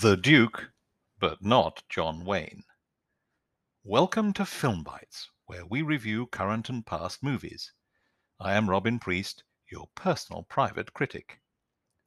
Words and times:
The 0.00 0.16
Duke, 0.16 0.70
but 1.18 1.42
not 1.42 1.82
John 1.88 2.24
Wayne. 2.24 2.62
Welcome 3.82 4.32
to 4.34 4.46
Film 4.46 4.84
Bites, 4.84 5.28
where 5.46 5.66
we 5.66 5.82
review 5.82 6.26
current 6.26 6.68
and 6.68 6.86
past 6.86 7.20
movies. 7.20 7.72
I 8.38 8.52
am 8.52 8.70
Robin 8.70 9.00
Priest, 9.00 9.42
your 9.72 9.88
personal 9.96 10.44
private 10.44 10.92
critic. 10.92 11.40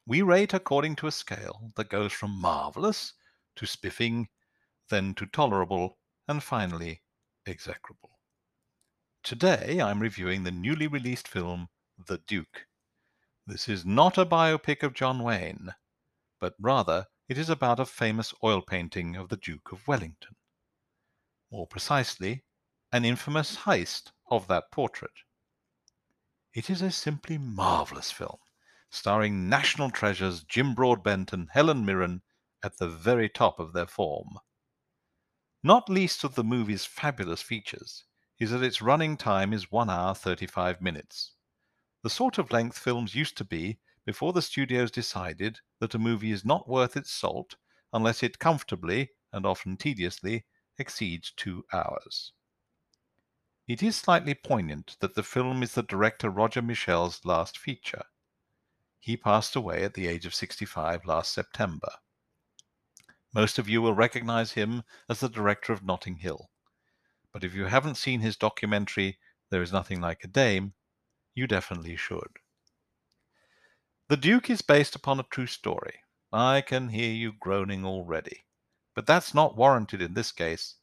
We 0.05 0.21
rate 0.21 0.53
according 0.53 0.95
to 0.97 1.07
a 1.07 1.11
scale 1.11 1.73
that 1.75 1.89
goes 1.89 2.13
from 2.13 2.39
marvelous 2.39 3.11
to 3.57 3.65
spiffing, 3.65 4.29
then 4.89 5.13
to 5.15 5.25
tolerable, 5.25 5.97
and 6.29 6.41
finally 6.41 7.01
execrable. 7.45 8.21
Today 9.21 9.81
I'm 9.81 9.99
reviewing 9.99 10.43
the 10.43 10.51
newly 10.51 10.87
released 10.87 11.27
film 11.27 11.67
The 12.07 12.19
Duke. 12.19 12.67
This 13.45 13.67
is 13.67 13.85
not 13.85 14.17
a 14.17 14.25
biopic 14.25 14.81
of 14.81 14.93
John 14.93 15.23
Wayne, 15.23 15.75
but 16.39 16.53
rather 16.57 17.07
it 17.31 17.37
is 17.37 17.49
about 17.49 17.79
a 17.79 17.85
famous 17.85 18.33
oil 18.43 18.61
painting 18.61 19.15
of 19.15 19.29
the 19.29 19.37
Duke 19.37 19.71
of 19.71 19.87
Wellington. 19.87 20.35
More 21.49 21.65
precisely, 21.65 22.43
an 22.91 23.05
infamous 23.05 23.55
heist 23.55 24.11
of 24.29 24.49
that 24.49 24.69
portrait. 24.69 25.23
It 26.53 26.69
is 26.69 26.81
a 26.81 26.91
simply 26.91 27.37
marvellous 27.37 28.11
film, 28.11 28.39
starring 28.89 29.47
national 29.47 29.91
treasures 29.91 30.43
Jim 30.43 30.75
Broadbent 30.75 31.31
and 31.31 31.47
Helen 31.53 31.85
Mirren 31.85 32.21
at 32.61 32.79
the 32.79 32.89
very 32.89 33.29
top 33.29 33.61
of 33.61 33.71
their 33.71 33.87
form. 33.87 34.37
Not 35.63 35.87
least 35.87 36.25
of 36.25 36.35
the 36.35 36.43
movie's 36.43 36.83
fabulous 36.83 37.41
features 37.41 38.03
is 38.39 38.51
that 38.51 38.61
its 38.61 38.81
running 38.81 39.15
time 39.15 39.53
is 39.53 39.71
1 39.71 39.89
hour 39.89 40.13
35 40.13 40.81
minutes. 40.81 41.31
The 42.03 42.09
sort 42.09 42.37
of 42.37 42.51
length 42.51 42.77
films 42.77 43.15
used 43.15 43.37
to 43.37 43.45
be 43.45 43.79
before 44.05 44.33
the 44.33 44.41
studios 44.41 44.91
decided 44.91 45.59
that 45.79 45.93
a 45.93 45.99
movie 45.99 46.31
is 46.31 46.45
not 46.45 46.67
worth 46.67 46.97
its 46.97 47.11
salt 47.11 47.55
unless 47.93 48.23
it 48.23 48.39
comfortably, 48.39 49.11
and 49.33 49.45
often 49.45 49.77
tediously, 49.77 50.45
exceeds 50.77 51.31
two 51.35 51.65
hours. 51.73 52.33
It 53.67 53.83
is 53.83 53.95
slightly 53.95 54.33
poignant 54.33 54.97
that 54.99 55.15
the 55.15 55.23
film 55.23 55.63
is 55.63 55.73
the 55.73 55.83
director 55.83 56.29
Roger 56.29 56.61
Michell's 56.61 57.23
last 57.23 57.57
feature. 57.57 58.03
He 58.99 59.17
passed 59.17 59.55
away 59.55 59.83
at 59.83 59.93
the 59.93 60.07
age 60.07 60.25
of 60.25 60.35
65 60.35 61.05
last 61.05 61.33
September. 61.33 61.91
Most 63.33 63.57
of 63.57 63.69
you 63.69 63.81
will 63.81 63.93
recognize 63.93 64.53
him 64.53 64.83
as 65.07 65.19
the 65.19 65.29
director 65.29 65.71
of 65.73 65.83
Notting 65.83 66.17
Hill. 66.17 66.49
But 67.31 67.43
if 67.43 67.53
you 67.53 67.65
haven't 67.65 67.95
seen 67.95 68.19
his 68.19 68.35
documentary, 68.35 69.19
There 69.49 69.61
is 69.61 69.71
Nothing 69.71 70.01
Like 70.01 70.23
a 70.23 70.27
Dame, 70.27 70.73
you 71.33 71.47
definitely 71.47 71.95
should. 71.95 72.39
The 74.11 74.17
Duke 74.17 74.49
is 74.49 74.61
based 74.61 74.93
upon 74.93 75.21
a 75.21 75.23
true 75.31 75.47
story. 75.47 76.03
I 76.33 76.59
can 76.59 76.89
hear 76.89 77.13
you 77.13 77.31
groaning 77.31 77.85
already. 77.85 78.45
But 78.93 79.05
that's 79.05 79.33
not 79.33 79.55
warranted 79.55 80.01
in 80.01 80.15
this 80.15 80.33
case. 80.33 80.75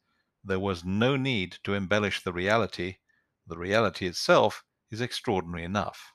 There 0.43 0.59
was 0.59 0.83
no 0.83 1.15
need 1.15 1.59
to 1.65 1.75
embellish 1.75 2.23
the 2.23 2.33
reality. 2.33 3.01
The 3.47 3.59
reality 3.59 4.07
itself 4.07 4.65
is 4.91 5.03
extraordinary 5.03 5.65
enough. 5.65 6.15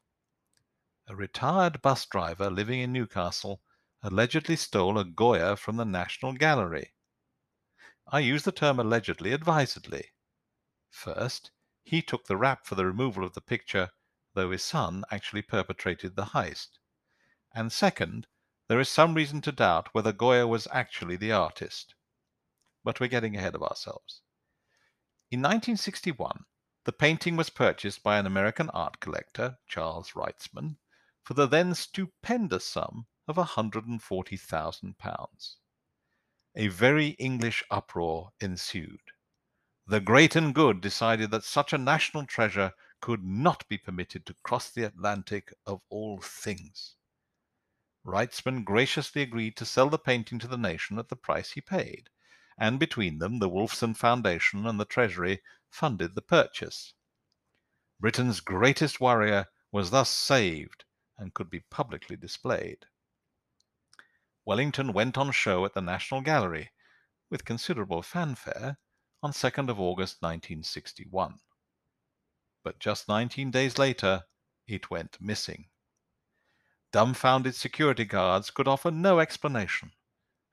A 1.06 1.16
retired 1.16 1.84
bus 1.84 2.04
driver 2.08 2.50
living 2.50 2.80
in 2.80 2.92
Newcastle 2.92 3.62
allegedly 4.02 4.56
stole 4.56 4.98
a 4.98 5.06
Goya 5.06 5.56
from 5.56 5.76
the 5.76 5.86
National 5.86 6.34
Gallery. 6.34 6.96
I 8.08 8.22
use 8.22 8.42
the 8.42 8.52
term 8.52 8.80
allegedly 8.80 9.34
advisedly. 9.34 10.14
First, 10.90 11.52
he 11.84 12.02
took 12.02 12.26
the 12.26 12.38
rap 12.38 12.66
for 12.66 12.74
the 12.74 12.88
removal 12.88 13.24
of 13.24 13.34
the 13.36 13.40
picture, 13.40 13.92
though 14.34 14.50
his 14.50 14.64
son 14.64 15.04
actually 15.12 15.44
perpetrated 15.44 16.16
the 16.16 16.26
heist 16.34 16.80
and 17.54 17.72
second, 17.72 18.28
there 18.68 18.80
is 18.80 18.90
some 18.90 19.14
reason 19.14 19.42
to 19.42 19.52
doubt 19.52 19.94
whether 19.94 20.12
Goya 20.12 20.48
was 20.48 20.68
actually 20.72 21.16
the 21.16 21.32
artist. 21.32 21.94
But 22.84 23.00
we're 23.00 23.08
getting 23.08 23.36
ahead 23.36 23.56
of 23.56 23.62
ourselves. 23.62 24.22
In 25.30 25.40
1961, 25.40 26.46
the 26.86 26.92
painting 26.92 27.36
was 27.36 27.50
purchased 27.50 28.04
by 28.04 28.18
an 28.18 28.26
American 28.26 28.70
art 28.72 29.00
collector, 29.00 29.58
Charles 29.68 30.12
Wrightsman, 30.12 30.78
for 31.24 31.34
the 31.34 31.48
then 31.48 31.76
stupendous 31.76 32.66
sum 32.66 33.06
of 33.28 33.38
£140,000. 33.38 35.56
A 36.56 36.68
very 36.68 37.08
English 37.08 37.64
uproar 37.72 38.32
ensued. 38.40 39.00
The 39.88 40.00
great 40.00 40.36
and 40.36 40.54
good 40.54 40.82
decided 40.82 41.32
that 41.32 41.44
such 41.44 41.74
a 41.74 41.78
national 41.78 42.26
treasure 42.26 42.74
could 43.02 43.24
not 43.24 43.68
be 43.68 43.78
permitted 43.78 44.26
to 44.26 44.36
cross 44.44 44.70
the 44.70 44.84
Atlantic 44.84 45.54
of 45.66 45.82
all 45.90 46.22
things. 46.22 46.96
Wrightsman 48.06 48.64
graciously 48.64 49.22
agreed 49.22 49.56
to 49.58 49.66
sell 49.66 49.90
the 49.90 49.98
painting 49.98 50.38
to 50.40 50.48
the 50.48 50.58
nation 50.58 51.00
at 51.00 51.10
the 51.10 51.16
price 51.16 51.52
he 51.52 51.62
paid, 51.62 52.10
and 52.58 52.80
between 52.80 53.20
them 53.20 53.40
the 53.40 53.50
Wolfson 53.50 53.96
Foundation 53.96 54.68
and 54.68 54.80
the 54.80 54.86
Treasury 54.86 55.42
funded 55.70 56.14
the 56.14 56.22
purchase. 56.22 56.94
Britain's 58.00 58.42
greatest 58.42 59.00
warrior 59.00 59.48
was 59.72 59.90
thus 59.90 60.10
saved 60.10 60.84
and 61.18 61.34
could 61.34 61.50
be 61.50 61.62
publicly 61.62 62.18
displayed. 62.18 62.86
Wellington 64.46 64.92
went 64.92 65.18
on 65.18 65.32
show 65.32 65.64
at 65.64 65.74
the 65.74 65.82
National 65.82 66.20
Gallery, 66.20 66.72
with 67.30 67.46
considerable 67.46 68.02
fanfare, 68.02 68.78
on 69.22 69.32
2nd 69.32 69.70
of 69.70 69.80
August 69.80 70.22
1961. 70.22 71.40
But 72.64 72.80
just 72.80 73.08
19 73.08 73.52
days 73.52 73.78
later, 73.78 74.24
it 74.68 74.92
went 74.92 75.22
missing. 75.22 75.70
Dumbfounded 76.94 77.56
security 77.56 78.06
guards 78.06 78.52
could 78.52 78.68
offer 78.68 78.92
no 78.92 79.20
explanation, 79.20 79.94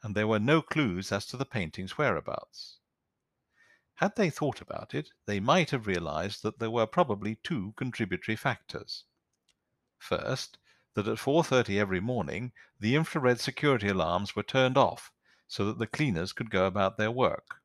and 0.03 0.15
there 0.15 0.27
were 0.27 0.39
no 0.39 0.63
clues 0.63 1.13
as 1.13 1.27
to 1.27 1.37
the 1.37 1.45
painting's 1.45 1.99
whereabouts. 1.99 2.79
Had 3.97 4.17
they 4.17 4.31
thought 4.31 4.63
about 4.63 4.95
it, 4.95 5.11
they 5.27 5.39
might 5.39 5.69
have 5.69 5.87
realized 5.87 6.43
that 6.43 6.59
there 6.59 6.71
were 6.71 6.87
probably 6.87 7.35
two 7.35 7.75
contributory 7.77 8.37
factors. 8.37 9.05
First, 9.99 10.57
that 10.95 11.07
at 11.07 11.19
4:30 11.19 11.79
every 11.79 12.01
morning 12.01 12.55
the 12.79 12.95
infrared 12.95 13.39
security 13.39 13.89
alarms 13.89 14.35
were 14.35 14.43
turned 14.43 14.79
off 14.79 15.13
so 15.47 15.67
that 15.67 15.79
the 15.79 15.87
cleaners 15.87 16.33
could 16.33 16.49
go 16.51 16.65
about 16.65 16.97
their 16.97 17.11
work. 17.11 17.61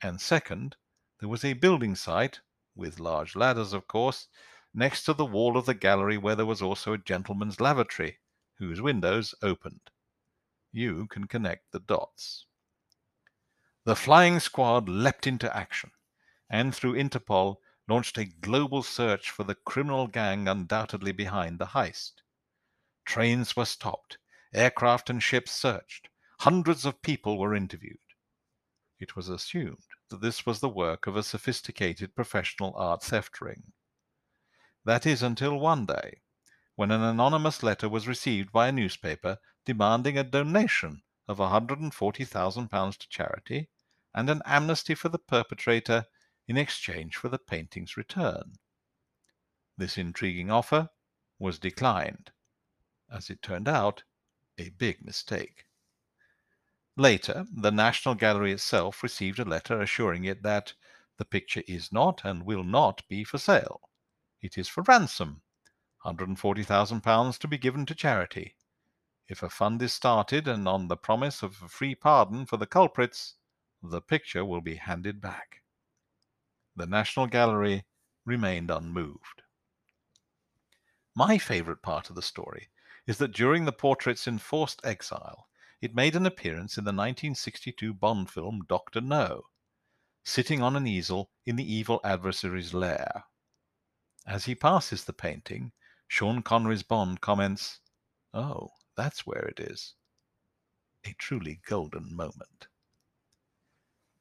And 0.00 0.20
second, 0.20 0.76
there 1.18 1.28
was 1.28 1.44
a 1.44 1.54
building 1.54 1.96
site, 1.96 2.42
with 2.76 3.00
large 3.00 3.34
ladders 3.34 3.72
of 3.72 3.88
course, 3.88 4.28
next 4.74 5.04
to 5.04 5.12
the 5.12 5.24
wall 5.24 5.56
of 5.56 5.66
the 5.66 5.74
gallery 5.74 6.16
where 6.16 6.34
there 6.34 6.46
was 6.46 6.62
also 6.62 6.92
a 6.92 6.98
gentleman's 6.98 7.60
lavatory, 7.60 8.18
whose 8.58 8.80
windows 8.80 9.34
opened. 9.42 9.90
You 10.72 11.06
can 11.06 11.26
connect 11.26 11.72
the 11.72 11.80
dots. 11.80 12.46
The 13.84 13.96
flying 13.96 14.40
squad 14.40 14.88
leapt 14.88 15.26
into 15.26 15.54
action, 15.54 15.90
and 16.48 16.74
through 16.74 16.94
Interpol 16.94 17.56
launched 17.88 18.16
a 18.16 18.24
global 18.24 18.82
search 18.82 19.30
for 19.30 19.44
the 19.44 19.56
criminal 19.56 20.06
gang 20.06 20.48
undoubtedly 20.48 21.12
behind 21.12 21.58
the 21.58 21.66
heist. 21.66 22.22
Trains 23.04 23.56
were 23.56 23.64
stopped, 23.64 24.18
aircraft 24.54 25.10
and 25.10 25.22
ships 25.22 25.50
searched, 25.50 26.08
hundreds 26.40 26.84
of 26.84 27.02
people 27.02 27.38
were 27.38 27.54
interviewed. 27.54 27.98
It 28.98 29.16
was 29.16 29.28
assumed 29.28 29.82
that 30.10 30.20
this 30.20 30.46
was 30.46 30.60
the 30.60 30.68
work 30.68 31.06
of 31.06 31.16
a 31.16 31.22
sophisticated 31.22 32.14
professional 32.14 32.72
art 32.76 33.02
theft 33.02 33.40
ring. 33.40 33.72
That 34.84 35.06
is 35.06 35.22
until 35.22 35.58
one 35.58 35.86
day, 35.86 36.22
when 36.74 36.90
an 36.90 37.02
anonymous 37.02 37.62
letter 37.62 37.88
was 37.88 38.08
received 38.08 38.50
by 38.50 38.68
a 38.68 38.72
newspaper 38.72 39.38
demanding 39.64 40.18
a 40.18 40.24
donation 40.24 41.02
of 41.28 41.38
£140,000 41.38 42.98
to 42.98 43.08
charity 43.08 43.68
and 44.12 44.28
an 44.28 44.42
amnesty 44.44 44.94
for 44.94 45.08
the 45.08 45.18
perpetrator 45.18 46.06
in 46.48 46.56
exchange 46.56 47.16
for 47.16 47.28
the 47.28 47.38
painting's 47.38 47.96
return. 47.96 48.54
This 49.76 49.96
intriguing 49.96 50.50
offer 50.50 50.90
was 51.38 51.58
declined. 51.58 52.32
As 53.10 53.30
it 53.30 53.40
turned 53.40 53.68
out, 53.68 54.02
a 54.58 54.70
big 54.70 55.04
mistake. 55.04 55.66
Later, 56.96 57.46
the 57.54 57.70
National 57.70 58.14
Gallery 58.14 58.52
itself 58.52 59.02
received 59.02 59.38
a 59.38 59.44
letter 59.44 59.80
assuring 59.80 60.24
it 60.24 60.42
that 60.42 60.74
the 61.18 61.24
picture 61.24 61.62
is 61.68 61.92
not 61.92 62.24
and 62.24 62.44
will 62.44 62.64
not 62.64 63.06
be 63.08 63.22
for 63.22 63.38
sale. 63.38 63.80
It 64.42 64.58
is 64.58 64.68
for 64.68 64.82
ransom, 64.82 65.42
£140,000 66.04 67.38
to 67.38 67.48
be 67.48 67.58
given 67.58 67.86
to 67.86 67.94
charity. 67.94 68.56
If 69.28 69.42
a 69.42 69.48
fund 69.48 69.80
is 69.82 69.92
started 69.92 70.48
and 70.48 70.66
on 70.66 70.88
the 70.88 70.96
promise 70.96 71.44
of 71.44 71.62
a 71.62 71.68
free 71.68 71.94
pardon 71.94 72.44
for 72.44 72.56
the 72.56 72.66
culprits, 72.66 73.36
the 73.80 74.00
picture 74.00 74.44
will 74.44 74.60
be 74.60 74.74
handed 74.74 75.20
back. 75.20 75.62
The 76.74 76.86
National 76.86 77.28
Gallery 77.28 77.84
remained 78.24 78.70
unmoved. 78.70 79.42
My 81.14 81.38
favorite 81.38 81.82
part 81.82 82.10
of 82.10 82.16
the 82.16 82.22
story 82.22 82.70
is 83.06 83.18
that 83.18 83.32
during 83.32 83.64
the 83.64 83.72
portrait's 83.72 84.26
enforced 84.26 84.80
exile, 84.84 85.46
it 85.80 85.94
made 85.94 86.16
an 86.16 86.26
appearance 86.26 86.76
in 86.76 86.84
the 86.84 86.88
1962 86.88 87.94
Bond 87.94 88.28
film 88.28 88.64
Dr. 88.68 89.00
No, 89.00 89.44
sitting 90.24 90.62
on 90.62 90.74
an 90.74 90.86
easel 90.86 91.30
in 91.46 91.56
the 91.56 91.72
evil 91.72 92.00
adversary's 92.02 92.74
lair. 92.74 93.24
As 94.26 94.44
he 94.44 94.54
passes 94.54 95.04
the 95.04 95.12
painting, 95.12 95.72
Sean 96.06 96.42
Connery's 96.42 96.82
Bond 96.82 97.20
comments, 97.20 97.80
Oh, 98.32 98.70
that's 98.96 99.26
where 99.26 99.42
it 99.42 99.58
is. 99.58 99.94
A 101.04 101.12
truly 101.14 101.60
golden 101.66 102.14
moment. 102.14 102.68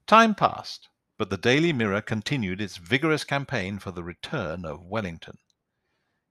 Time 0.07 0.33
passed, 0.33 0.89
but 1.17 1.29
the 1.29 1.37
Daily 1.37 1.71
Mirror 1.71 2.01
continued 2.01 2.59
its 2.59 2.77
vigorous 2.77 3.23
campaign 3.23 3.77
for 3.77 3.91
the 3.91 4.03
return 4.03 4.65
of 4.65 4.83
Wellington. 4.83 5.37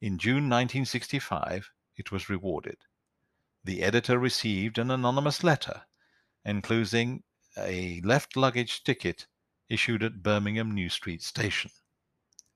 In 0.01 0.19
June 0.19 0.49
1965, 0.49 1.71
it 1.97 2.11
was 2.11 2.29
rewarded. 2.29 2.79
The 3.63 3.83
editor 3.83 4.19
received 4.19 4.79
an 4.79 4.91
anonymous 4.91 5.45
letter 5.45 5.83
enclosing 6.45 7.23
a 7.57 8.01
left 8.01 8.37
luggage 8.37 8.83
ticket 8.83 9.27
issued 9.69 10.03
at 10.03 10.23
Birmingham 10.23 10.73
New 10.73 10.89
Street 10.89 11.23
Station. 11.23 11.71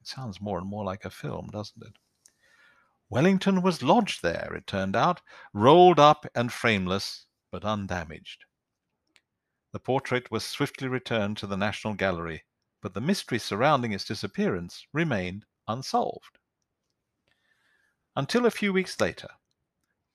It 0.05 0.09
sounds 0.09 0.39
more 0.39 0.59
and 0.59 0.69
more 0.69 0.85
like 0.85 1.07
a 1.07 1.11
film, 1.11 1.49
doesn't 1.51 1.83
it? 1.83 1.97
Wellington 3.09 3.63
was 3.63 3.83
lodged 3.83 4.21
there, 4.21 4.53
it 4.55 4.67
turned 4.67 4.95
out, 4.95 5.23
rolled 5.55 5.99
up 5.99 6.27
and 6.35 6.53
frameless, 6.53 7.25
but 7.51 7.65
undamaged. 7.65 8.45
The 9.73 9.81
portrait 9.81 10.31
was 10.31 10.45
swiftly 10.45 10.89
returned 10.89 11.39
to 11.39 11.47
the 11.47 11.57
National 11.57 11.95
Gallery, 11.95 12.45
but 12.83 12.93
the 12.93 13.01
mystery 13.01 13.39
surrounding 13.39 13.93
its 13.93 14.05
disappearance 14.05 14.87
remained 14.93 15.47
unsolved. 15.67 16.39
Until 18.15 18.45
a 18.45 18.51
few 18.51 18.75
weeks 18.75 19.01
later, 19.01 19.31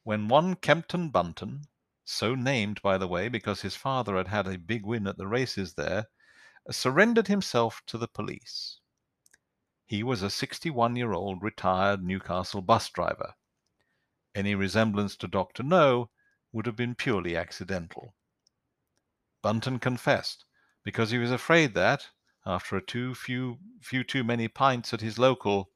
when 0.03 0.27
one 0.27 0.55
Kempton 0.55 1.09
Bunton, 1.09 1.63
so 2.05 2.35
named, 2.35 2.79
by 2.83 2.99
the 2.99 3.07
way, 3.07 3.27
because 3.27 3.61
his 3.61 3.75
father 3.75 4.17
had 4.17 4.27
had 4.27 4.45
a 4.45 4.59
big 4.59 4.85
win 4.85 5.07
at 5.07 5.17
the 5.17 5.25
races 5.25 5.73
there, 5.73 6.05
surrendered 6.69 7.25
himself 7.25 7.81
to 7.87 7.97
the 7.97 8.07
police. 8.07 8.79
He 9.89 10.03
was 10.03 10.21
a 10.21 10.29
61 10.29 10.97
year 10.97 11.13
old 11.13 11.41
retired 11.41 12.03
Newcastle 12.03 12.61
bus 12.61 12.91
driver. 12.91 13.33
Any 14.35 14.53
resemblance 14.53 15.15
to 15.15 15.27
Dr. 15.27 15.63
No 15.63 16.11
would 16.51 16.67
have 16.67 16.75
been 16.75 16.93
purely 16.93 17.35
accidental. 17.35 18.13
Bunton 19.41 19.79
confessed, 19.79 20.45
because 20.83 21.09
he 21.09 21.17
was 21.17 21.31
afraid 21.31 21.73
that, 21.73 22.09
after 22.45 22.77
a 22.77 22.85
too 22.85 23.15
few, 23.15 23.57
few 23.81 24.03
too 24.03 24.23
many 24.23 24.47
pints 24.47 24.93
at 24.93 25.01
his 25.01 25.17
local, 25.17 25.71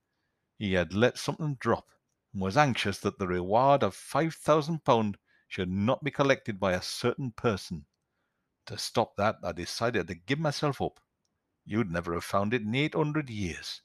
he 0.59 0.73
had 0.73 0.93
let 0.93 1.17
something 1.17 1.55
drop, 1.55 1.87
and 2.33 2.41
was 2.43 2.55
anxious 2.55 2.99
that 2.99 3.17
the 3.17 3.27
reward 3.27 3.81
of 3.81 3.95
five 3.95 4.35
thousand 4.35 4.85
pound 4.85 5.17
should 5.47 5.71
not 5.71 6.03
be 6.03 6.11
collected 6.11 6.59
by 6.59 6.73
a 6.73 6.83
certain 6.83 7.31
person. 7.31 7.87
To 8.67 8.77
stop 8.77 9.15
that, 9.15 9.37
I 9.43 9.53
decided 9.53 10.07
to 10.07 10.13
give 10.13 10.37
myself 10.37 10.79
up. 10.83 10.99
You'd 11.65 11.89
never 11.89 12.13
have 12.13 12.23
found 12.23 12.53
it 12.53 12.61
in 12.61 12.75
eight 12.75 12.93
hundred 12.93 13.31
years. 13.31 13.81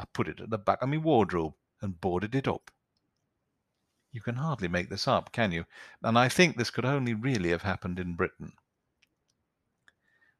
I 0.00 0.04
put 0.14 0.28
it 0.28 0.40
at 0.40 0.48
the 0.48 0.56
back 0.56 0.80
of 0.80 0.88
my 0.88 0.96
wardrobe 0.96 1.52
and 1.82 2.00
boarded 2.00 2.34
it 2.34 2.48
up. 2.48 2.70
You 4.12 4.22
can 4.22 4.36
hardly 4.36 4.66
make 4.66 4.88
this 4.88 5.06
up, 5.06 5.30
can 5.30 5.52
you? 5.52 5.66
And 6.02 6.18
I 6.18 6.30
think 6.30 6.56
this 6.56 6.70
could 6.70 6.86
only 6.86 7.12
really 7.12 7.50
have 7.50 7.62
happened 7.62 7.98
in 7.98 8.16
Britain. 8.16 8.52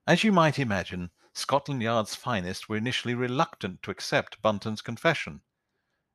As 0.07 0.25
you 0.25 0.33
might 0.33 0.59
imagine, 0.59 1.11
Scotland 1.35 1.83
Yard's 1.83 2.15
finest 2.15 2.69
were 2.69 2.79
initially 2.79 3.15
reluctant 3.15 3.83
to 3.83 3.91
accept 3.91 4.41
Bunton's 4.41 4.81
confession. 4.81 5.43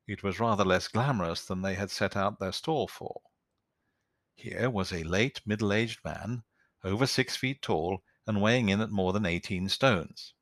It 0.08 0.24
was 0.24 0.40
rather 0.40 0.64
less 0.64 0.88
glamorous 0.88 1.44
than 1.44 1.62
they 1.62 1.74
had 1.74 1.90
set 1.90 2.16
out 2.16 2.40
their 2.40 2.52
stall 2.52 2.88
for. 2.88 3.20
Here 4.34 4.68
was 4.68 4.92
a 4.92 5.04
late 5.04 5.40
middle 5.46 5.72
aged 5.72 6.00
man, 6.04 6.42
over 6.82 7.06
six 7.06 7.36
feet 7.36 7.62
tall, 7.62 8.02
and 8.26 8.42
weighing 8.42 8.68
in 8.68 8.80
at 8.80 8.90
more 8.90 9.12
than 9.12 9.24
eighteen 9.24 9.68
stones. 9.68 10.34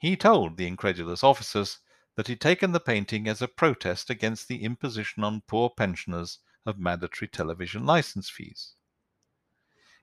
He 0.00 0.16
told 0.16 0.56
the 0.56 0.66
incredulous 0.66 1.22
officers 1.22 1.78
that 2.16 2.26
he'd 2.26 2.40
taken 2.40 2.72
the 2.72 2.80
painting 2.80 3.28
as 3.28 3.42
a 3.42 3.46
protest 3.46 4.08
against 4.08 4.48
the 4.48 4.64
imposition 4.64 5.22
on 5.22 5.42
poor 5.42 5.68
pensioners 5.68 6.38
of 6.64 6.78
mandatory 6.78 7.28
television 7.28 7.84
license 7.84 8.30
fees. 8.30 8.72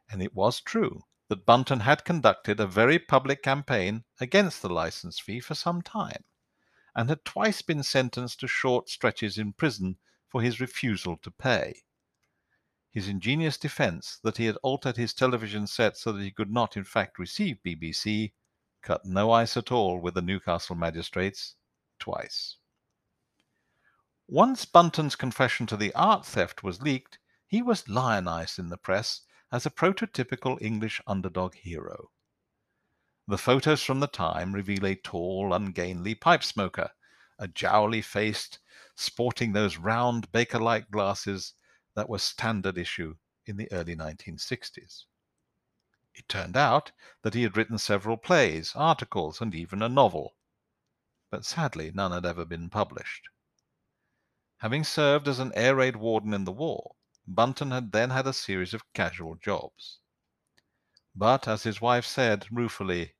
And 0.07 0.21
it 0.21 0.35
was 0.35 0.61
true 0.61 1.05
that 1.29 1.47
Bunton 1.47 1.79
had 1.79 2.05
conducted 2.05 2.59
a 2.59 2.67
very 2.67 2.99
public 2.99 3.41
campaign 3.41 4.03
against 4.19 4.61
the 4.61 4.69
license 4.69 5.19
fee 5.19 5.39
for 5.39 5.55
some 5.55 5.81
time, 5.81 6.23
and 6.95 7.09
had 7.09 7.25
twice 7.25 7.63
been 7.63 7.81
sentenced 7.81 8.39
to 8.41 8.47
short 8.47 8.89
stretches 8.89 9.39
in 9.39 9.51
prison 9.51 9.97
for 10.29 10.44
his 10.44 10.59
refusal 10.59 11.17
to 11.17 11.31
pay. 11.31 11.81
His 12.91 13.07
ingenious 13.07 13.57
defense 13.57 14.19
that 14.21 14.38
he 14.38 14.45
had 14.45 14.57
altered 14.61 14.97
his 14.97 15.15
television 15.15 15.65
set 15.65 15.97
so 15.97 16.11
that 16.11 16.21
he 16.21 16.29
could 16.29 16.51
not 16.51 16.77
in 16.77 16.83
fact 16.83 17.17
receive 17.17 17.57
BBC 17.65 18.33
cut 18.81 19.06
no 19.06 19.31
ice 19.31 19.57
at 19.57 19.71
all 19.71 20.00
with 20.00 20.13
the 20.13 20.21
Newcastle 20.21 20.75
magistrates 20.75 21.56
twice. 22.00 22.57
Once 24.27 24.65
Bunton's 24.65 25.15
confession 25.15 25.65
to 25.68 25.77
the 25.77 25.94
art 25.95 26.25
theft 26.25 26.63
was 26.63 26.81
leaked, 26.81 27.18
he 27.47 27.62
was 27.62 27.88
lionized 27.88 28.59
in 28.59 28.69
the 28.69 28.77
press 28.77 29.21
as 29.51 29.65
a 29.65 29.71
prototypical 29.71 30.62
English 30.62 31.01
underdog 31.07 31.56
hero. 31.56 32.12
The 33.27 33.38
photos 33.38 33.83
from 33.83 34.00
the 34.00 34.07
time 34.07 34.53
reveal 34.53 34.85
a 34.85 34.95
tall, 34.95 35.53
ungainly 35.53 36.15
pipe 36.15 36.44
smoker, 36.44 36.91
a 37.39 37.47
jowly 37.47 38.01
faced, 38.01 38.59
sporting 38.95 39.53
those 39.53 39.77
round 39.77 40.31
Baker 40.31 40.59
like 40.59 40.91
glasses 40.91 41.53
that 41.95 42.09
were 42.09 42.19
standard 42.19 42.77
issue 42.77 43.15
in 43.45 43.57
the 43.57 43.71
early 43.71 43.95
1960s. 43.95 45.06
It 46.18 46.28
turned 46.28 46.58
out 46.58 46.92
that 47.22 47.36
he 47.36 47.44
had 47.44 47.56
written 47.56 47.78
several 47.78 48.18
plays, 48.18 48.75
articles, 48.75 49.40
and 49.40 49.54
even 49.54 49.84
a 49.84 49.88
novel, 49.88 50.36
but 51.30 51.46
sadly 51.46 51.92
none 51.92 52.12
had 52.12 52.25
ever 52.25 52.44
been 52.44 52.72
published. 52.72 53.30
Having 54.58 54.86
served 54.86 55.28
as 55.28 55.38
an 55.38 55.54
air 55.54 55.75
raid 55.75 55.96
warden 55.96 56.34
in 56.34 56.44
the 56.44 56.52
war, 56.52 56.96
Bunton 57.28 57.69
had 57.69 57.92
then 57.92 58.10
had 58.10 58.25
a 58.25 58.34
series 58.34 58.74
of 58.74 58.92
casual 58.94 59.36
jobs. 59.36 60.00
But, 61.14 61.48
as 61.48 61.62
his 61.62 61.81
wife 61.81 62.06
said 62.06 62.48
ruefully, 62.52 63.14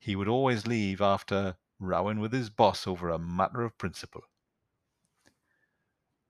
he 0.00 0.16
would 0.16 0.26
always 0.26 0.66
leave 0.66 1.00
after 1.00 1.56
rowing 1.78 2.18
with 2.18 2.32
his 2.32 2.50
boss 2.50 2.88
over 2.88 3.08
a 3.08 3.20
matter 3.20 3.62
of 3.62 3.78
principle. 3.78 4.24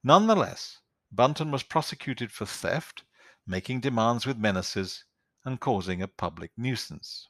Nonetheless, 0.03 0.81
Bunton 1.11 1.50
was 1.50 1.62
prosecuted 1.62 2.32
for 2.32 2.44
theft, 2.44 3.05
making 3.47 3.81
demands 3.81 4.26
with 4.26 4.37
menaces, 4.37 5.05
and 5.44 5.60
causing 5.60 6.02
a 6.02 6.08
public 6.08 6.50
nuisance. 6.56 7.28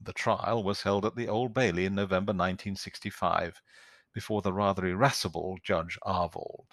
The 0.00 0.12
trial 0.12 0.64
was 0.64 0.82
held 0.82 1.04
at 1.04 1.14
the 1.14 1.28
Old 1.28 1.54
Bailey 1.54 1.84
in 1.84 1.94
November 1.94 2.30
1965 2.32 3.60
before 4.12 4.42
the 4.42 4.52
rather 4.52 4.86
irascible 4.86 5.58
Judge 5.62 5.98
Aarvold. 6.04 6.66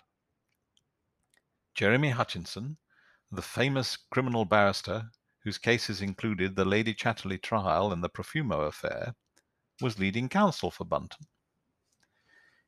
Jeremy 1.75 2.09
Hutchinson, 2.09 2.77
the 3.31 3.41
famous 3.41 3.97
criminal 4.11 4.45
barrister 4.45 5.11
whose 5.43 5.57
cases 5.57 6.01
included 6.01 6.55
the 6.55 6.65
Lady 6.65 6.93
Chatterley 6.93 7.41
trial 7.41 7.93
and 7.93 8.03
the 8.03 8.09
Profumo 8.09 8.67
affair, 8.67 9.15
was 9.81 9.99
leading 9.99 10.27
counsel 10.27 10.71
for 10.71 10.83
Bunton. 10.83 11.27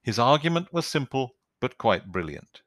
His 0.03 0.17
argument 0.17 0.71
was 0.71 0.87
simple 0.87 1.35
but 1.59 1.77
quite 1.77 2.11
brilliant. 2.11 2.61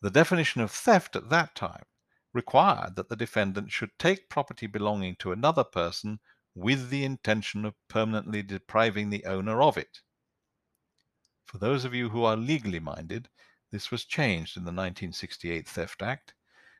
The 0.00 0.10
definition 0.10 0.60
of 0.60 0.70
theft 0.70 1.14
at 1.14 1.30
that 1.30 1.54
time 1.54 1.84
required 2.32 2.96
that 2.96 3.08
the 3.08 3.16
defendant 3.16 3.70
should 3.70 3.98
take 3.98 4.28
property 4.28 4.66
belonging 4.66 5.16
to 5.16 5.32
another 5.32 5.64
person 5.64 6.20
with 6.54 6.90
the 6.90 7.04
intention 7.04 7.64
of 7.64 7.74
permanently 7.88 8.42
depriving 8.42 9.10
the 9.10 9.24
owner 9.24 9.62
of 9.62 9.76
it. 9.76 10.00
For 11.44 11.58
those 11.58 11.84
of 11.84 11.94
you 11.94 12.10
who 12.10 12.24
are 12.24 12.36
legally 12.36 12.80
minded, 12.80 13.28
this 13.70 13.90
was 13.90 14.04
changed 14.04 14.56
in 14.56 14.64
the 14.64 14.68
1968 14.68 15.66
Theft 15.68 16.02
Act, 16.02 16.34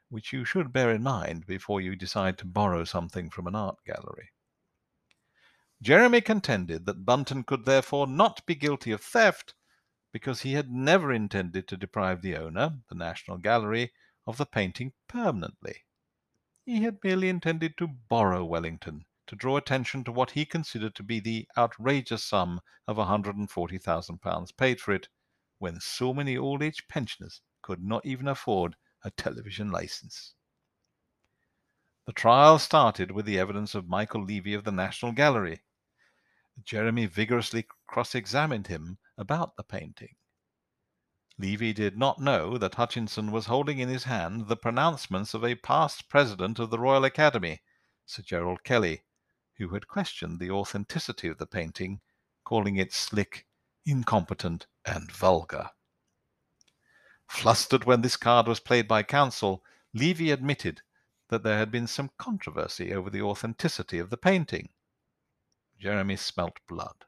which 0.09 0.33
you 0.33 0.45
should 0.45 0.73
bear 0.73 0.91
in 0.91 1.03
mind 1.03 1.47
before 1.47 1.81
you 1.81 1.97
decide 1.97 2.37
to 2.39 2.45
borrow 2.45 2.85
something 2.85 3.31
from 3.31 3.47
an 3.47 3.55
art 3.55 3.79
gallery. 3.87 4.31
Jeremy 5.81 6.21
contended 6.21 6.87
that 6.87 7.05
Bunton 7.05 7.43
could 7.43 7.65
therefore 7.65 8.07
not 8.07 8.45
be 8.47 8.55
guilty 8.55 8.93
of 8.93 9.01
theft 9.01 9.55
because 10.13 10.43
he 10.43 10.53
had 10.53 10.71
never 10.71 11.13
intended 11.13 11.67
to 11.69 11.77
deprive 11.77 12.23
the 12.23 12.37
owner, 12.37 12.79
the 12.89 12.95
National 12.95 13.39
Gallery, 13.39 13.93
of 14.27 14.37
the 14.37 14.47
painting 14.47 14.93
permanently. 15.09 15.85
He 16.65 16.83
had 16.83 17.03
merely 17.03 17.29
intended 17.29 17.77
to 17.79 17.89
borrow 17.89 18.45
Wellington 18.45 19.05
to 19.27 19.37
draw 19.37 19.57
attention 19.57 20.05
to 20.05 20.13
what 20.13 20.33
he 20.33 20.45
considered 20.45 20.95
to 20.95 21.03
be 21.03 21.21
the 21.21 21.49
outrageous 21.57 22.25
sum 22.25 22.61
of 22.87 22.97
£140,000 22.97 24.57
paid 24.57 24.81
for 24.81 24.93
it 24.93 25.09
when 25.59 25.81
so 25.81 26.13
many 26.13 26.37
old 26.37 26.63
age 26.63 26.87
pensioners 26.89 27.41
could 27.63 27.83
not 27.83 28.05
even 28.05 28.29
afford 28.29 28.77
a 29.05 29.11
television 29.11 29.71
license. 29.71 30.35
The 32.07 32.13
trial 32.13 32.59
started 32.59 33.13
with 33.13 33.27
the 33.27 33.39
evidence 33.39 33.75
of 33.75 33.89
Michael 33.89 34.25
Levey 34.25 34.55
of 34.55 34.65
the 34.65 34.73
National 34.73 35.13
Gallery. 35.13 35.63
Jeremy 36.65 37.07
vigorously 37.07 37.67
cross 37.87 38.15
examined 38.15 38.67
him 38.67 38.99
about 39.17 39.57
the 39.57 39.63
painting. 39.63 40.17
Levey 41.43 41.73
did 41.73 41.99
not 41.99 42.21
know 42.21 42.57
that 42.57 42.77
Hutchinson 42.77 43.33
was 43.33 43.47
holding 43.47 43.81
in 43.81 43.89
his 43.89 44.05
hand 44.05 44.47
the 44.47 44.55
pronouncements 44.55 45.35
of 45.35 45.45
a 45.45 45.57
past 45.57 46.09
president 46.09 46.61
of 46.61 46.71
the 46.71 46.79
Royal 46.79 47.05
Academy, 47.05 47.63
Sir 48.07 48.23
Gerald 48.23 48.63
Kelly, 48.63 49.03
who 49.59 49.71
had 49.71 49.89
questioned 49.89 50.39
the 50.39 50.53
authenticity 50.53 51.27
of 51.27 51.39
the 51.39 51.47
painting, 51.47 52.01
calling 52.45 52.77
it 52.77 52.93
slick, 52.93 53.45
incompetent, 53.85 54.69
and 54.87 55.11
vulgar. 55.11 55.71
Flustered 57.27 57.87
when 57.87 58.03
this 58.03 58.17
card 58.17 58.47
was 58.47 58.61
played 58.61 58.87
by 58.87 59.03
counsel, 59.03 59.65
Levey 59.93 60.31
admitted 60.31 60.83
that 61.29 61.43
there 61.43 61.59
had 61.59 61.73
been 61.73 61.89
some 61.89 62.13
controversy 62.19 62.95
over 62.95 63.11
the 63.11 63.23
authenticity 63.23 63.99
of 63.99 64.11
the 64.11 64.17
painting. 64.17 64.69
Jeremy 65.81 66.15
smelt 66.15 66.61
blood. 66.69 67.05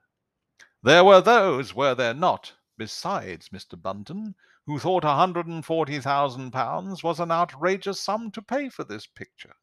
There 0.83 1.05
were 1.05 1.21
those, 1.21 1.73
were 1.73 1.95
there 1.95 2.15
not, 2.15 2.55
besides 2.77 3.51
Mr. 3.51 3.81
Bunton, 3.81 4.35
who 4.67 4.79
thought 4.79 5.05
a 5.05 5.15
hundred 5.15 5.47
and 5.47 5.65
forty 5.65 6.01
thousand 6.01 6.51
pounds 6.51 7.03
was 7.03 7.21
an 7.21 7.31
outrageous 7.31 8.01
sum 8.01 8.31
to 8.33 8.43
pay 8.43 8.69
for 8.69 8.85
this 8.85 9.07
picture. 9.07 9.55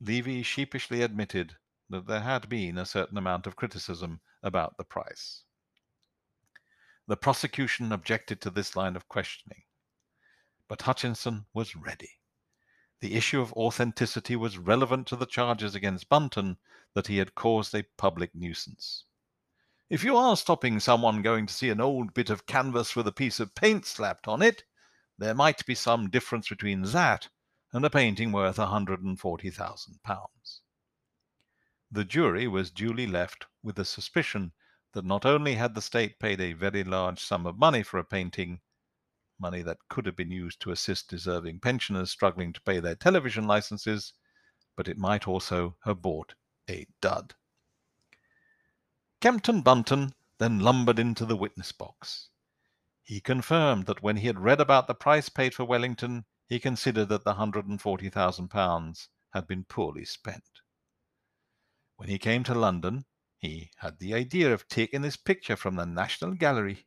Levey 0.00 0.42
sheepishly 0.42 1.02
admitted 1.02 1.56
that 1.88 2.06
there 2.06 2.20
had 2.20 2.48
been 2.48 2.78
a 2.78 2.86
certain 2.86 3.18
amount 3.18 3.46
of 3.46 3.56
criticism 3.56 4.20
about 4.42 4.76
the 4.76 4.84
price. 4.84 5.44
The 7.06 7.16
prosecution 7.16 7.92
objected 7.92 8.40
to 8.40 8.50
this 8.50 8.76
line 8.76 8.96
of 8.96 9.08
questioning, 9.08 9.62
but 10.68 10.82
Hutchinson 10.82 11.46
was 11.52 11.76
ready. 11.76 12.20
The 13.00 13.14
issue 13.14 13.40
of 13.40 13.52
authenticity 13.52 14.36
was 14.36 14.56
relevant 14.56 15.06
to 15.08 15.16
the 15.16 15.26
charges 15.26 15.74
against 15.74 16.08
Bunton 16.08 16.56
that 16.94 17.06
he 17.08 17.18
had 17.18 17.34
caused 17.34 17.74
a 17.74 17.84
public 17.98 18.34
nuisance. 18.34 19.04
If 19.90 20.02
you 20.02 20.16
are 20.16 20.36
stopping 20.36 20.80
someone 20.80 21.20
going 21.20 21.44
to 21.46 21.52
see 21.52 21.68
an 21.68 21.80
old 21.80 22.14
bit 22.14 22.30
of 22.30 22.46
canvas 22.46 22.96
with 22.96 23.06
a 23.06 23.12
piece 23.12 23.38
of 23.38 23.54
paint 23.54 23.84
slapped 23.84 24.26
on 24.26 24.40
it, 24.40 24.64
there 25.18 25.34
might 25.34 25.66
be 25.66 25.74
some 25.74 26.08
difference 26.08 26.48
between 26.48 26.80
that 26.82 27.28
and 27.70 27.84
a 27.84 27.90
painting 27.90 28.32
worth 28.32 28.58
a 28.58 28.66
hundred 28.66 29.02
and 29.02 29.20
forty 29.20 29.50
thousand 29.50 30.02
pounds. 30.02 30.62
The 31.90 32.04
jury 32.04 32.48
was 32.48 32.70
duly 32.70 33.06
left 33.06 33.46
with 33.62 33.76
the 33.76 33.84
suspicion 33.84 34.52
that 34.94 35.04
not 35.04 35.26
only 35.26 35.56
had 35.56 35.74
the 35.74 35.82
state 35.82 36.18
paid 36.18 36.40
a 36.40 36.54
very 36.54 36.82
large 36.82 37.22
sum 37.22 37.44
of 37.46 37.58
money 37.58 37.82
for 37.82 37.98
a 37.98 38.04
painting, 38.04 38.62
money 39.38 39.60
that 39.62 39.86
could 39.90 40.06
have 40.06 40.16
been 40.16 40.30
used 40.30 40.60
to 40.62 40.70
assist 40.70 41.10
deserving 41.10 41.60
pensioners 41.60 42.10
struggling 42.10 42.54
to 42.54 42.60
pay 42.62 42.80
their 42.80 42.94
television 42.94 43.46
licenses, 43.46 44.14
but 44.76 44.88
it 44.88 44.96
might 44.96 45.28
also 45.28 45.76
have 45.84 46.00
bought 46.00 46.34
a 46.70 46.86
dud. 47.02 47.34
Kempton 49.24 49.62
Bunton 49.62 50.12
then 50.36 50.58
lumbered 50.60 50.98
into 50.98 51.24
the 51.24 51.34
witness 51.34 51.72
box. 51.72 52.28
He 53.02 53.22
confirmed 53.22 53.86
that 53.86 54.02
when 54.02 54.18
he 54.18 54.26
had 54.26 54.38
read 54.38 54.60
about 54.60 54.86
the 54.86 54.94
price 54.94 55.30
paid 55.30 55.54
for 55.54 55.64
Wellington, 55.64 56.26
he 56.46 56.60
considered 56.60 57.08
that 57.08 57.24
the 57.24 57.32
hundred 57.32 57.66
and 57.66 57.80
forty 57.80 58.10
thousand 58.10 58.48
pounds 58.48 59.08
had 59.32 59.46
been 59.46 59.64
poorly 59.64 60.04
spent. 60.04 60.60
When 61.96 62.10
he 62.10 62.18
came 62.18 62.44
to 62.44 62.54
London, 62.54 63.06
he 63.38 63.70
had 63.78 63.98
the 63.98 64.12
idea 64.12 64.52
of 64.52 64.68
taking 64.68 65.00
this 65.00 65.16
picture 65.16 65.56
from 65.56 65.76
the 65.76 65.86
National 65.86 66.34
Gallery. 66.34 66.84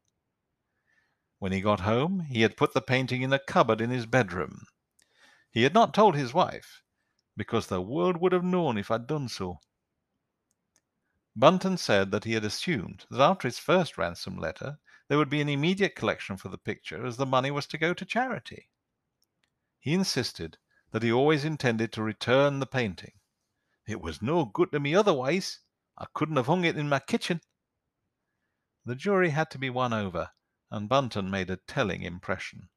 When 1.39 1.51
he 1.51 1.59
got 1.59 1.79
home, 1.79 2.19
he 2.29 2.43
had 2.43 2.55
put 2.55 2.75
the 2.75 2.81
painting 2.81 3.23
in 3.23 3.33
a 3.33 3.39
cupboard 3.39 3.81
in 3.81 3.89
his 3.89 4.05
bedroom. 4.05 4.67
He 5.49 5.63
had 5.63 5.73
not 5.73 5.91
told 5.91 6.13
his 6.15 6.35
wife, 6.35 6.83
because 7.35 7.65
the 7.65 7.81
world 7.81 8.17
would 8.17 8.31
have 8.31 8.43
known 8.43 8.77
if 8.77 8.91
I'd 8.91 9.07
done 9.07 9.27
so. 9.27 9.59
Bunton 11.37 11.77
said 11.77 12.11
that 12.11 12.25
he 12.25 12.33
had 12.33 12.43
assumed 12.43 13.05
that 13.09 13.21
after 13.21 13.47
his 13.47 13.59
first 13.59 13.97
ransom 13.97 14.37
letter, 14.37 14.79
there 15.07 15.17
would 15.17 15.29
be 15.29 15.39
an 15.39 15.47
immediate 15.47 15.95
collection 15.95 16.35
for 16.35 16.49
the 16.49 16.57
picture 16.57 17.05
as 17.05 17.15
the 17.17 17.25
money 17.25 17.51
was 17.51 17.67
to 17.67 17.77
go 17.77 17.93
to 17.93 18.05
charity. 18.05 18.67
He 19.79 19.93
insisted 19.93 20.57
that 20.91 21.03
he 21.03 21.11
always 21.11 21.45
intended 21.45 21.93
to 21.93 22.03
return 22.03 22.59
the 22.59 22.65
painting 22.65 23.13
it 23.87 24.01
was 24.01 24.21
no 24.21 24.43
good 24.43 24.73
to 24.73 24.81
me 24.81 24.93
otherwise. 24.93 25.61
I 25.97 26.07
couldn't 26.13 26.35
have 26.35 26.47
hung 26.47 26.65
it 26.65 26.77
in 26.77 26.89
my 26.89 26.99
kitchen. 26.99 27.39
The 28.83 28.95
jury 28.95 29.29
had 29.29 29.49
to 29.51 29.57
be 29.57 29.69
won 29.69 29.93
over, 29.93 30.31
and 30.69 30.89
Bunton 30.89 31.31
made 31.31 31.49
a 31.49 31.55
telling 31.55 32.01
impression. 32.01 32.67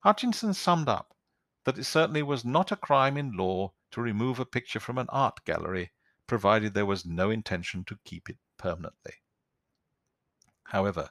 Hutchinson 0.00 0.52
summed 0.52 0.90
up 0.90 1.16
that 1.64 1.78
it 1.78 1.84
certainly 1.84 2.22
was 2.22 2.44
not 2.44 2.70
a 2.70 2.76
crime 2.76 3.16
in 3.16 3.32
law 3.32 3.72
to 3.92 4.02
remove 4.02 4.38
a 4.38 4.44
picture 4.44 4.80
from 4.80 4.98
an 4.98 5.08
art 5.08 5.46
gallery, 5.46 5.92
provided 6.30 6.74
there 6.74 6.86
was 6.86 7.04
no 7.04 7.28
intention 7.28 7.82
to 7.82 7.98
keep 8.04 8.30
it 8.30 8.36
permanently. 8.56 9.14
However, 10.62 11.10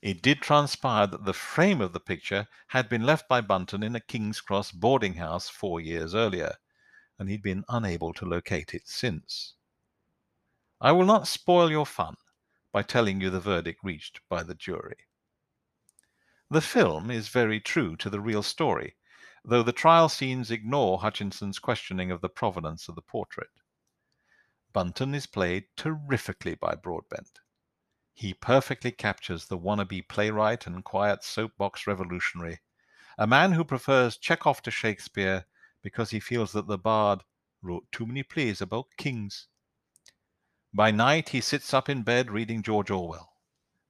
it 0.00 0.22
did 0.22 0.40
transpire 0.40 1.08
that 1.08 1.24
the 1.24 1.32
frame 1.32 1.80
of 1.80 1.92
the 1.92 1.98
picture 1.98 2.46
had 2.68 2.88
been 2.88 3.02
left 3.02 3.28
by 3.28 3.40
Bunton 3.40 3.82
in 3.82 3.96
a 3.96 4.00
King's 4.00 4.40
Cross 4.40 4.70
boarding 4.70 5.14
house 5.14 5.48
four 5.48 5.80
years 5.80 6.14
earlier, 6.14 6.54
and 7.18 7.28
he'd 7.28 7.42
been 7.42 7.64
unable 7.68 8.12
to 8.12 8.24
locate 8.24 8.72
it 8.72 8.86
since. 8.86 9.54
I 10.80 10.92
will 10.92 11.04
not 11.04 11.26
spoil 11.26 11.68
your 11.68 11.84
fun 11.84 12.14
by 12.70 12.82
telling 12.84 13.20
you 13.20 13.28
the 13.28 13.40
verdict 13.40 13.80
reached 13.82 14.20
by 14.28 14.44
the 14.44 14.54
jury. 14.54 15.08
The 16.48 16.60
film 16.60 17.10
is 17.10 17.26
very 17.26 17.58
true 17.58 17.96
to 17.96 18.08
the 18.08 18.20
real 18.20 18.44
story, 18.44 18.94
though 19.44 19.64
the 19.64 19.72
trial 19.72 20.08
scenes 20.08 20.52
ignore 20.52 21.00
Hutchinson's 21.00 21.58
questioning 21.58 22.12
of 22.12 22.20
the 22.20 22.28
provenance 22.28 22.88
of 22.88 22.94
the 22.94 23.02
portrait. 23.02 23.50
Bunton 24.72 25.14
is 25.14 25.26
played 25.26 25.64
terrifically 25.76 26.54
by 26.54 26.74
Broadbent. 26.74 27.40
He 28.12 28.34
perfectly 28.34 28.92
captures 28.92 29.46
the 29.46 29.58
wannabe 29.58 30.06
playwright 30.06 30.66
and 30.66 30.84
quiet 30.84 31.24
soapbox 31.24 31.86
revolutionary, 31.86 32.60
a 33.18 33.26
man 33.26 33.52
who 33.52 33.64
prefers 33.64 34.16
Chekhov 34.16 34.62
to 34.62 34.70
Shakespeare 34.70 35.46
because 35.82 36.10
he 36.10 36.20
feels 36.20 36.52
that 36.52 36.66
the 36.66 36.78
bard 36.78 37.24
wrote 37.62 37.90
too 37.90 38.06
many 38.06 38.22
plays 38.22 38.60
about 38.60 38.96
kings. 38.96 39.48
By 40.72 40.90
night 40.90 41.30
he 41.30 41.40
sits 41.40 41.74
up 41.74 41.88
in 41.88 42.02
bed 42.02 42.30
reading 42.30 42.62
George 42.62 42.90
Orwell. 42.90 43.32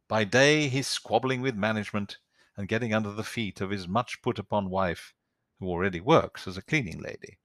By 0.09 0.25
day 0.25 0.69
he's 0.69 0.87
squabbling 0.87 1.43
with 1.43 1.55
management 1.55 2.19
and 2.57 2.69
getting 2.69 2.95
under 2.95 3.13
the 3.13 3.23
feet 3.23 3.61
of 3.61 3.71
his 3.71 3.87
much 3.87 4.23
put 4.23 4.39
upon 4.39 4.71
wife, 4.71 5.15
who 5.59 5.69
already 5.69 6.01
works 6.01 6.49
as 6.49 6.57
a 6.57 6.63
cleaning 6.63 7.01
lady. 7.01 7.39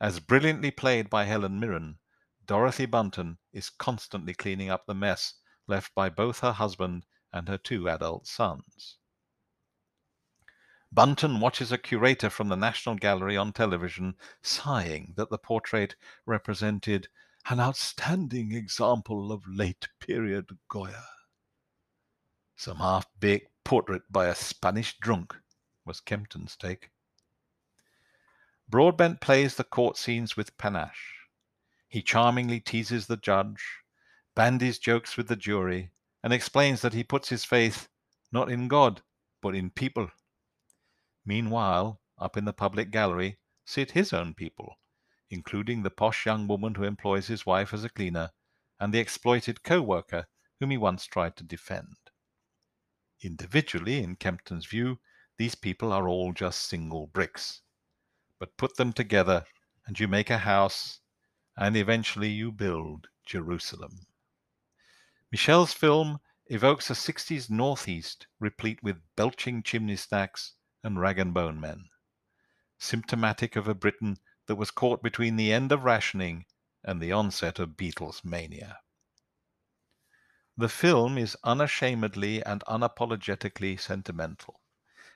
As 0.00 0.20
brilliantly 0.20 0.70
played 0.70 1.10
by 1.10 1.24
Helen 1.24 1.58
Mirren, 1.58 1.98
Dorothy 2.48 2.86
Bunton 2.86 3.36
is 3.52 3.68
constantly 3.68 4.32
cleaning 4.32 4.70
up 4.70 4.86
the 4.86 4.94
mess 4.94 5.34
left 5.66 5.94
by 5.94 6.08
both 6.08 6.40
her 6.40 6.52
husband 6.52 7.04
and 7.30 7.46
her 7.46 7.58
two 7.58 7.90
adult 7.90 8.26
sons. 8.26 8.96
Bunton 10.90 11.40
watches 11.40 11.70
a 11.70 11.76
curator 11.76 12.30
from 12.30 12.48
the 12.48 12.56
National 12.56 12.94
Gallery 12.94 13.36
on 13.36 13.52
television 13.52 14.16
sighing 14.42 15.12
that 15.18 15.28
the 15.28 15.36
portrait 15.36 15.94
represented 16.24 17.08
an 17.50 17.60
outstanding 17.60 18.52
example 18.52 19.30
of 19.30 19.46
late 19.46 19.88
period 20.00 20.56
Goya. 20.70 21.04
Some 22.56 22.78
half 22.78 23.06
baked 23.20 23.52
portrait 23.62 24.10
by 24.10 24.26
a 24.26 24.34
Spanish 24.34 24.98
drunk 24.98 25.36
was 25.84 26.00
Kempton's 26.00 26.56
take. 26.56 26.92
Broadbent 28.66 29.20
plays 29.20 29.56
the 29.56 29.64
court 29.64 29.98
scenes 29.98 30.34
with 30.34 30.56
panache. 30.56 31.17
He 31.88 32.02
charmingly 32.02 32.60
teases 32.60 33.06
the 33.06 33.16
judge, 33.16 33.64
bandies 34.34 34.78
jokes 34.78 35.16
with 35.16 35.28
the 35.28 35.36
jury, 35.36 35.90
and 36.22 36.32
explains 36.32 36.82
that 36.82 36.92
he 36.92 37.02
puts 37.02 37.30
his 37.30 37.44
faith 37.44 37.88
not 38.30 38.50
in 38.50 38.68
God, 38.68 39.02
but 39.40 39.54
in 39.54 39.70
people. 39.70 40.10
Meanwhile, 41.24 42.00
up 42.18 42.36
in 42.36 42.44
the 42.44 42.52
public 42.52 42.90
gallery 42.90 43.38
sit 43.64 43.92
his 43.92 44.12
own 44.12 44.34
people, 44.34 44.78
including 45.30 45.82
the 45.82 45.90
posh 45.90 46.26
young 46.26 46.46
woman 46.46 46.74
who 46.74 46.84
employs 46.84 47.26
his 47.26 47.46
wife 47.46 47.72
as 47.72 47.84
a 47.84 47.88
cleaner 47.88 48.30
and 48.78 48.92
the 48.92 48.98
exploited 48.98 49.62
co 49.62 49.80
worker 49.80 50.26
whom 50.60 50.70
he 50.70 50.76
once 50.76 51.06
tried 51.06 51.36
to 51.36 51.44
defend. 51.44 51.96
Individually, 53.22 54.02
in 54.02 54.16
Kempton's 54.16 54.66
view, 54.66 54.98
these 55.38 55.54
people 55.54 55.92
are 55.92 56.08
all 56.08 56.32
just 56.32 56.68
single 56.68 57.06
bricks. 57.06 57.62
But 58.38 58.56
put 58.56 58.76
them 58.76 58.92
together 58.92 59.44
and 59.86 59.98
you 59.98 60.06
make 60.06 60.30
a 60.30 60.38
house, 60.38 61.00
and 61.60 61.76
eventually 61.76 62.28
you 62.28 62.52
build 62.52 63.08
Jerusalem. 63.26 64.06
Michell's 65.32 65.72
film 65.72 66.20
evokes 66.46 66.88
a 66.88 66.92
60s 66.92 67.50
Northeast 67.50 68.28
replete 68.38 68.80
with 68.80 69.02
belching 69.16 69.64
chimney 69.64 69.96
stacks 69.96 70.54
and 70.84 71.00
rag 71.00 71.18
and 71.18 71.34
bone 71.34 71.60
men, 71.60 71.88
symptomatic 72.78 73.56
of 73.56 73.66
a 73.66 73.74
Britain 73.74 74.18
that 74.46 74.54
was 74.54 74.70
caught 74.70 75.02
between 75.02 75.34
the 75.34 75.52
end 75.52 75.72
of 75.72 75.82
rationing 75.82 76.46
and 76.84 77.02
the 77.02 77.10
onset 77.10 77.58
of 77.58 77.70
Beatles 77.70 78.24
mania. 78.24 78.78
The 80.56 80.68
film 80.68 81.18
is 81.18 81.36
unashamedly 81.42 82.40
and 82.44 82.62
unapologetically 82.68 83.80
sentimental 83.80 84.60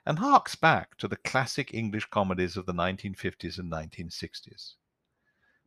and 0.05 0.19
harks 0.19 0.57
back 0.57 0.97
to 0.97 1.07
the 1.07 1.17
classic 1.17 1.73
English 1.73 2.07
comedies 2.07 2.57
of 2.57 2.67
the 2.67 2.75
1950s 2.75 3.59
and 3.59 3.71
1960s. 3.71 4.75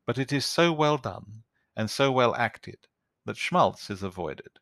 But 0.06 0.18
it 0.18 0.32
is 0.32 0.46
so 0.46 0.72
well 0.72 0.98
done 0.98 1.44
and 1.76 1.90
so 1.90 2.12
well 2.12 2.36
acted 2.36 2.88
that 3.26 3.38
schmaltz 3.38 3.90
is 3.90 4.04
avoided. 4.04 4.60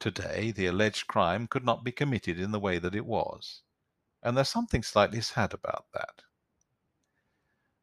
Today, 0.00 0.50
the 0.50 0.66
alleged 0.66 1.06
crime 1.06 1.46
could 1.46 1.64
not 1.64 1.84
be 1.84 1.92
committed 1.92 2.38
in 2.38 2.52
the 2.52 2.60
way 2.60 2.78
that 2.78 2.94
it 2.94 3.06
was 3.06 3.62
and 4.22 4.36
there's 4.36 4.48
something 4.48 4.82
slightly 4.82 5.20
sad 5.20 5.54
about 5.54 5.86
that. 5.94 6.22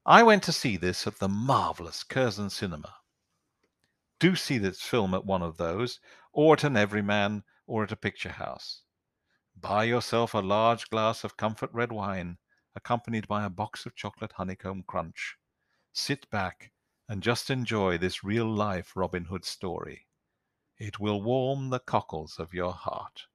I 0.06 0.24
went 0.24 0.44
to 0.44 0.52
see 0.52 0.78
this 0.78 1.08
at 1.08 1.20
the 1.20 1.30
marvellous 1.30 2.04
Curzon 2.04 2.50
Cinema. 2.50 2.96
Do 4.20 4.36
see 4.36 4.58
this 4.58 4.82
film 4.82 5.14
at 5.14 5.26
one 5.26 5.42
of 5.42 5.58
those, 5.58 6.00
or 6.32 6.54
at 6.54 6.64
an 6.64 6.78
Everyman, 6.78 7.44
or 7.68 7.84
at 7.84 7.92
a 7.92 7.98
picture 7.98 8.30
house. 8.30 8.84
Buy 9.60 9.86
yourself 9.86 10.34
a 10.34 10.40
large 10.40 10.90
glass 10.90 11.24
of 11.24 11.38
comfort 11.38 11.70
red 11.74 11.92
wine 11.92 12.38
accompanied 12.76 13.28
by 13.28 13.46
a 13.46 13.50
box 13.50 13.86
of 13.86 13.96
chocolate 13.96 14.34
honeycomb 14.34 14.84
crunch. 14.86 15.38
Sit 15.98 16.30
back 16.30 16.74
and 17.08 17.24
just 17.24 17.50
enjoy 17.50 17.98
this 17.98 18.22
real 18.22 18.54
life 18.54 18.98
Robin 18.98 19.24
Hood 19.24 19.46
story. 19.46 20.08
It 20.78 21.00
will 21.00 21.22
warm 21.22 21.70
the 21.70 21.80
cockles 21.80 22.38
of 22.38 22.54
your 22.54 22.74
heart. 22.74 23.28